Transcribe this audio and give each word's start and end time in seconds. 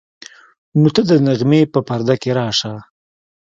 نو 0.81 0.87
ته 0.95 1.01
د 1.09 1.11
نغمې 1.27 1.61
په 1.73 1.79
پرده 1.87 2.15
کې 2.21 2.31
راشه. 2.39 2.73